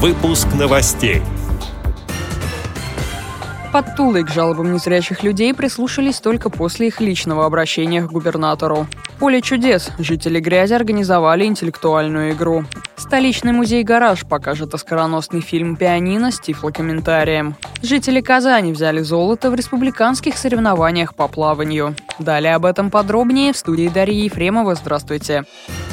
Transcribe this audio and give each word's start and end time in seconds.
Выпуск 0.00 0.46
новостей. 0.56 1.22
Под 3.72 3.96
Тулой 3.96 4.22
к 4.22 4.30
жалобам 4.30 4.72
незрячих 4.72 5.24
людей 5.24 5.52
прислушались 5.52 6.20
только 6.20 6.50
после 6.50 6.86
их 6.86 7.00
личного 7.00 7.44
обращения 7.44 8.02
к 8.02 8.12
губернатору. 8.12 8.86
Поле 9.18 9.42
чудес. 9.42 9.90
Жители 9.98 10.38
грязи 10.38 10.72
организовали 10.72 11.46
интеллектуальную 11.46 12.30
игру. 12.30 12.64
Столичный 12.94 13.50
музей 13.50 13.82
«Гараж» 13.82 14.24
покажет 14.24 14.72
оскароносный 14.72 15.40
фильм 15.40 15.74
«Пианино» 15.74 16.30
с 16.30 16.38
тифлокомментарием. 16.38 17.56
Жители 17.82 18.20
Казани 18.20 18.70
взяли 18.70 19.00
золото 19.00 19.50
в 19.50 19.56
республиканских 19.56 20.38
соревнованиях 20.38 21.16
по 21.16 21.26
плаванию. 21.26 21.96
Далее 22.20 22.54
об 22.54 22.66
этом 22.66 22.92
подробнее 22.92 23.52
в 23.52 23.56
студии 23.56 23.88
Дарьи 23.88 24.26
Ефремова. 24.26 24.76
Здравствуйте. 24.76 25.44
Здравствуйте. 25.66 25.87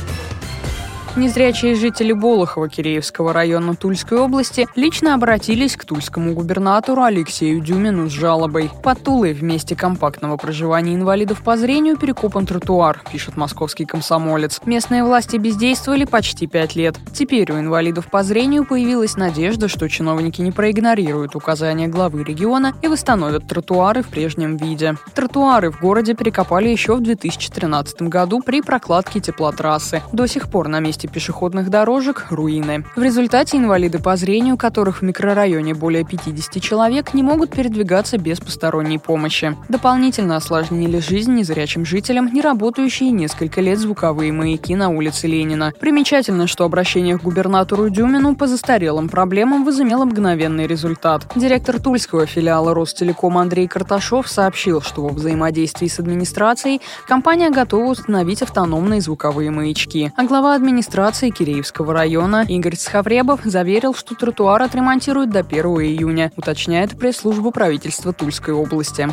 Незрячие 1.18 1.76
жители 1.76 2.12
Болохова 2.12 2.68
Киреевского 2.68 3.32
района 3.32 3.74
Тульской 3.74 4.20
области 4.20 4.68
лично 4.76 5.14
обратились 5.14 5.78
к 5.78 5.86
тульскому 5.86 6.34
губернатору 6.34 7.04
Алексею 7.04 7.62
Дюмину 7.62 8.10
с 8.10 8.12
жалобой. 8.12 8.70
Под 8.84 9.02
Тулой 9.02 9.32
в 9.32 9.42
месте 9.42 9.78
компактного 9.78 10.36
проживания 10.36 10.94
инвалидов 10.94 11.42
по 11.42 11.56
зрению 11.56 11.96
перекопан 11.96 12.46
тротуар, 12.46 13.02
пишет 13.10 13.38
московский 13.38 13.86
комсомолец. 13.86 14.60
Местные 14.66 15.06
власти 15.06 15.38
бездействовали 15.38 16.04
почти 16.04 16.48
пять 16.48 16.76
лет. 16.76 16.98
Теперь 17.14 17.50
у 17.54 17.60
инвалидов 17.62 18.10
по 18.12 18.22
зрению 18.22 18.66
появилась 18.66 19.16
надежда, 19.16 19.70
что 19.70 19.88
чиновники 19.88 20.42
не 20.42 20.52
проигнорируют 20.52 21.38
указания 21.38 21.88
главы 21.88 22.26
региона 22.26 22.74
и 22.82 22.90
восстановят 22.90 23.48
тротуары 23.48 24.04
в 24.04 24.08
прежнем 24.08 24.58
виде. 24.58 24.98
Тротуары 25.14 25.72
в 25.72 25.80
городе 25.80 26.14
перекопали 26.14 26.68
еще 26.68 26.98
в 26.98 27.02
2013 27.02 28.02
году 28.02 28.42
при 28.42 28.62
прокладке 28.62 29.22
теплотрассы. 29.22 30.04
До 30.12 30.28
сих 30.28 30.50
пор 30.52 30.68
на 30.68 30.82
месте 30.82 31.05
пешеходных 31.08 31.70
дорожек– 31.70 32.28
руины. 32.30 32.86
В 32.96 33.02
результате 33.02 33.58
инвалиды 33.58 34.00
по 34.00 34.16
зрению, 34.16 34.58
которых 34.58 35.00
в 35.00 35.02
микрорайоне 35.04 35.74
более 35.74 36.04
50 36.04 36.62
человек, 36.62 37.14
не 37.14 37.24
могут 37.24 37.52
передвигаться 37.52 38.18
без 38.18 38.40
посторонней 38.40 38.98
помощи. 38.98 39.56
Дополнительно 39.70 40.36
осложнили 40.36 41.00
жизнь 41.00 41.34
незрячим 41.34 41.86
жителям, 41.86 42.34
не 42.34 42.42
работающие 42.42 43.12
несколько 43.12 43.62
лет 43.62 43.80
звуковые 43.80 44.32
маяки 44.32 44.76
на 44.76 44.90
улице 44.90 45.28
Ленина. 45.28 45.74
Примечательно, 45.80 46.48
что 46.48 46.64
обращение 46.66 47.18
к 47.18 47.24
губернатору 47.24 47.90
Дюмину 47.90 48.36
по 48.36 48.48
застарелым 48.48 49.10
проблемам 49.10 49.66
возымело 49.66 50.06
мгновенный 50.06 50.68
результат. 50.68 51.28
Директор 51.36 51.80
тульского 51.80 52.26
филиала 52.26 52.74
Ростелеком 52.74 53.38
Андрей 53.38 53.68
Карташов 53.68 54.28
сообщил, 54.28 54.82
что 54.82 55.04
во 55.04 55.10
взаимодействии 55.10 55.88
с 55.88 56.00
администрацией 56.00 56.82
компания 57.08 57.50
готова 57.50 57.92
установить 57.92 58.42
автономные 58.42 59.02
звуковые 59.02 59.52
маячки. 59.52 60.12
А 60.16 60.24
глава 60.24 60.56
администрации 60.56 60.95
администрации 60.96 61.30
Киреевского 61.30 61.94
района 61.94 62.46
Игорь 62.48 62.78
Схавребов 62.78 63.42
заверил, 63.44 63.94
что 63.94 64.16
тротуар 64.16 64.62
отремонтируют 64.62 65.30
до 65.30 65.40
1 65.40 65.66
июня, 65.66 66.32
уточняет 66.38 66.98
пресс-служба 66.98 67.52
правительства 67.52 68.14
Тульской 68.14 68.54
области. 68.54 69.10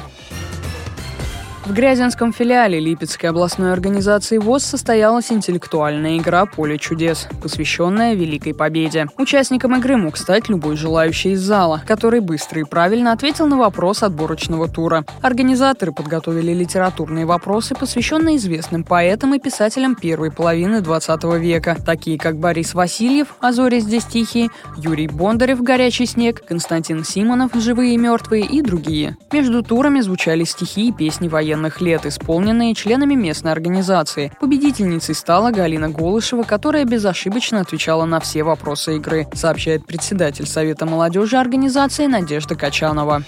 В 1.64 1.72
Грязинском 1.72 2.32
филиале 2.32 2.80
Липецкой 2.80 3.30
областной 3.30 3.72
организации 3.72 4.38
ВОЗ 4.38 4.64
состоялась 4.64 5.30
интеллектуальная 5.30 6.18
игра 6.18 6.44
«Поле 6.44 6.76
чудес», 6.76 7.28
посвященная 7.40 8.14
Великой 8.14 8.52
Победе. 8.52 9.06
Участником 9.16 9.76
игры 9.76 9.96
мог 9.96 10.16
стать 10.16 10.48
любой 10.48 10.76
желающий 10.76 11.30
из 11.32 11.40
зала, 11.40 11.80
который 11.86 12.18
быстро 12.18 12.60
и 12.60 12.64
правильно 12.64 13.12
ответил 13.12 13.46
на 13.46 13.58
вопрос 13.58 14.02
отборочного 14.02 14.66
тура. 14.66 15.04
Организаторы 15.20 15.92
подготовили 15.92 16.52
литературные 16.52 17.26
вопросы, 17.26 17.76
посвященные 17.76 18.38
известным 18.38 18.82
поэтам 18.82 19.32
и 19.36 19.38
писателям 19.38 19.94
первой 19.94 20.32
половины 20.32 20.80
20 20.80 21.24
века, 21.38 21.76
такие 21.86 22.18
как 22.18 22.38
Борис 22.38 22.74
Васильев 22.74 23.36
«А 23.38 23.52
зори 23.52 23.78
здесь 23.78 24.04
тихие», 24.04 24.48
Юрий 24.76 25.06
Бондарев 25.06 25.62
«Горячий 25.62 26.06
снег», 26.06 26.44
Константин 26.44 27.04
Симонов 27.04 27.52
«Живые 27.54 27.94
и 27.94 27.98
мертвые» 27.98 28.44
и 28.44 28.62
другие. 28.62 29.16
Между 29.30 29.62
турами 29.62 30.00
звучали 30.00 30.42
стихи 30.42 30.88
и 30.88 30.92
песни 30.92 31.28
военных 31.28 31.51
военных 31.52 31.82
лет, 31.82 32.06
исполненные 32.06 32.74
членами 32.74 33.14
местной 33.14 33.52
организации. 33.52 34.32
Победительницей 34.40 35.14
стала 35.14 35.50
Галина 35.50 35.90
Голышева, 35.90 36.44
которая 36.44 36.84
безошибочно 36.84 37.60
отвечала 37.60 38.06
на 38.06 38.20
все 38.20 38.42
вопросы 38.42 38.96
игры, 38.96 39.26
сообщает 39.34 39.84
председатель 39.86 40.46
Совета 40.46 40.86
молодежи 40.86 41.36
организации 41.36 42.06
Надежда 42.06 42.54
Качанова. 42.54 43.22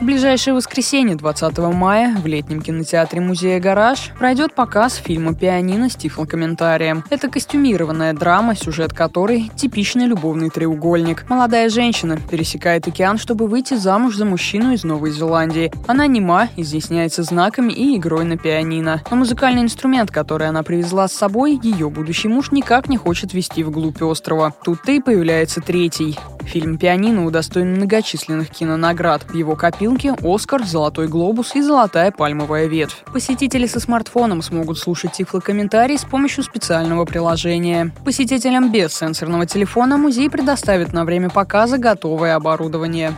В 0.00 0.04
ближайшее 0.04 0.54
воскресенье, 0.54 1.16
20 1.16 1.58
мая, 1.58 2.16
в 2.16 2.24
летнем 2.24 2.62
кинотеатре 2.62 3.20
музея 3.20 3.58
«Гараж» 3.58 4.12
пройдет 4.16 4.54
показ 4.54 4.94
фильма 4.94 5.34
«Пианино» 5.34 5.90
с 5.90 5.96
тифлокомментарием. 5.96 7.02
Это 7.10 7.28
костюмированная 7.28 8.12
драма, 8.12 8.54
сюжет 8.54 8.92
которой– 8.92 9.50
типичный 9.56 10.06
любовный 10.06 10.50
треугольник. 10.50 11.28
Молодая 11.28 11.68
женщина 11.68 12.16
пересекает 12.30 12.86
океан, 12.86 13.18
чтобы 13.18 13.48
выйти 13.48 13.74
замуж 13.74 14.14
за 14.14 14.24
мужчину 14.24 14.72
из 14.72 14.84
Новой 14.84 15.10
Зеландии. 15.10 15.72
Она 15.88 16.06
нема, 16.06 16.48
изъясняется 16.56 17.24
знаками 17.24 17.72
и 17.72 17.96
игрой 17.96 18.24
на 18.24 18.36
пианино. 18.36 19.02
Но 19.10 19.16
музыкальный 19.16 19.62
инструмент, 19.62 20.12
который 20.12 20.46
она 20.46 20.62
привезла 20.62 21.08
с 21.08 21.12
собой, 21.12 21.58
ее 21.60 21.90
будущий 21.90 22.28
муж 22.28 22.52
никак 22.52 22.88
не 22.88 22.98
хочет 22.98 23.34
вести 23.34 23.64
вглубь 23.64 24.00
острова. 24.00 24.54
Тут-то 24.62 24.92
и 24.92 25.00
появляется 25.00 25.60
третий. 25.60 26.16
Фильм 26.48 26.78
«Пианино» 26.78 27.26
удостоен 27.26 27.74
многочисленных 27.74 28.48
кинонаград. 28.48 29.34
Его 29.34 29.54
копилке 29.88 30.14
«Оскар», 30.22 30.64
«Золотой 30.64 31.08
глобус» 31.08 31.54
и 31.54 31.62
«Золотая 31.62 32.10
пальмовая 32.10 32.66
ветвь». 32.66 33.04
Посетители 33.12 33.66
со 33.66 33.80
смартфоном 33.80 34.42
смогут 34.42 34.78
слушать 34.78 35.12
тифлокомментарий 35.12 35.96
с 35.96 36.04
помощью 36.04 36.44
специального 36.44 37.04
приложения. 37.04 37.92
Посетителям 38.04 38.70
без 38.70 38.92
сенсорного 38.92 39.46
телефона 39.46 39.96
музей 39.96 40.28
предоставит 40.28 40.92
на 40.92 41.04
время 41.04 41.30
показа 41.30 41.78
готовое 41.78 42.34
оборудование. 42.34 43.14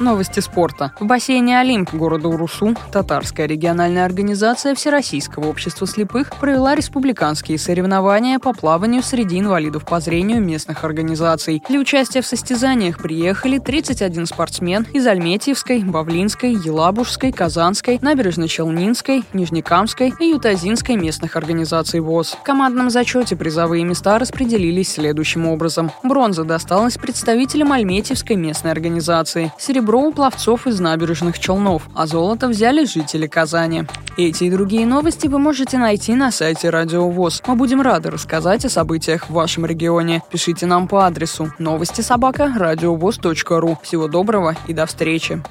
Новости 0.00 0.40
спорта. 0.40 0.92
В 0.98 1.06
бассейне 1.06 1.60
«Олимп» 1.60 1.94
города 1.94 2.26
Урусу 2.28 2.74
татарская 2.90 3.46
региональная 3.46 4.04
организация 4.04 4.74
Всероссийского 4.74 5.46
общества 5.46 5.86
слепых 5.86 6.30
провела 6.40 6.74
республиканские 6.74 7.58
соревнования 7.58 8.38
по 8.38 8.52
плаванию 8.52 9.02
среди 9.02 9.38
инвалидов 9.38 9.84
по 9.84 10.00
зрению 10.00 10.40
местных 10.40 10.84
организаций. 10.84 11.62
Для 11.68 11.78
участия 11.78 12.20
в 12.20 12.26
состязаниях 12.26 12.98
приехали 12.98 13.58
31 13.58 14.26
спортсмен 14.26 14.86
из 14.92 15.06
Альметьевской, 15.06 15.84
Бавлинской, 15.84 16.52
Елабужской, 16.52 17.30
Казанской, 17.30 17.98
Набережно-Челнинской, 18.02 19.24
Нижнекамской 19.32 20.12
и 20.18 20.30
Ютазинской 20.30 20.96
местных 20.96 21.36
организаций 21.36 22.00
ВОЗ. 22.00 22.32
В 22.40 22.42
командном 22.42 22.90
зачете 22.90 23.36
призовые 23.36 23.84
места 23.84 24.18
распределились 24.18 24.92
следующим 24.92 25.46
образом. 25.46 25.92
Бронза 26.02 26.44
досталась 26.44 26.96
представителям 26.96 27.72
Альметьевской 27.72 28.36
местной 28.36 28.72
организации. 28.72 29.52
Серебро 29.58 29.81
серебро 29.82 30.00
у 30.02 30.12
пловцов 30.12 30.68
из 30.68 30.78
набережных 30.78 31.40
Челнов, 31.40 31.88
а 31.92 32.06
золото 32.06 32.46
взяли 32.46 32.84
жители 32.84 33.26
Казани. 33.26 33.84
Эти 34.16 34.44
и 34.44 34.50
другие 34.50 34.86
новости 34.86 35.26
вы 35.26 35.40
можете 35.40 35.76
найти 35.76 36.14
на 36.14 36.30
сайте 36.30 36.70
Радио 36.70 37.10
ВОЗ. 37.10 37.42
Мы 37.48 37.56
будем 37.56 37.80
рады 37.80 38.10
рассказать 38.10 38.64
о 38.64 38.68
событиях 38.68 39.28
в 39.28 39.32
вашем 39.32 39.66
регионе. 39.66 40.22
Пишите 40.30 40.66
нам 40.66 40.86
по 40.86 41.04
адресу 41.04 41.52
новости 41.58 42.00
собака 42.00 42.52
ру. 43.58 43.76
Всего 43.82 44.06
доброго 44.06 44.54
и 44.68 44.72
до 44.72 44.86
встречи. 44.86 45.42